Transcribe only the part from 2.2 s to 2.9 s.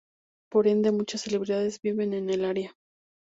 el área.